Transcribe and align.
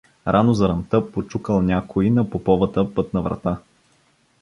Рано 0.27 0.53
заранта 0.53 1.11
почукал 1.11 1.61
някой 1.61 2.09
на 2.09 2.29
поповата 2.29 2.93
пътна 2.95 3.21
врата. 3.21 3.57